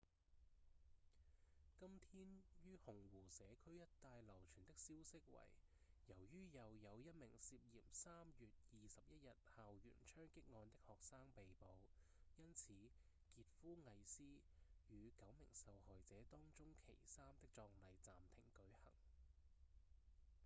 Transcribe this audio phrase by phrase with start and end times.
[1.77, 5.39] 今天於紅湖社區一帶流傳的消息為
[6.07, 11.67] 由於又有一名涉嫌3月21日校園槍擊案的學生被捕
[12.37, 12.73] 因此
[13.35, 14.23] 傑夫·魏斯
[14.89, 18.91] 與九名受害者當中其三的葬禮暫停舉行